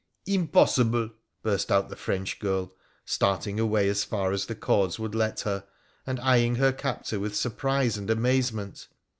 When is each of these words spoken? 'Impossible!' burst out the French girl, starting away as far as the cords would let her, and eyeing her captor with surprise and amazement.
'Impossible!' 0.41 1.11
burst 1.43 1.71
out 1.71 1.89
the 1.89 1.95
French 1.95 2.39
girl, 2.39 2.73
starting 3.05 3.59
away 3.59 3.87
as 3.87 4.03
far 4.03 4.31
as 4.31 4.47
the 4.47 4.55
cords 4.55 4.97
would 4.97 5.13
let 5.13 5.41
her, 5.41 5.63
and 6.07 6.19
eyeing 6.21 6.55
her 6.55 6.71
captor 6.73 7.19
with 7.19 7.35
surprise 7.35 7.99
and 7.99 8.09
amazement. 8.09 8.87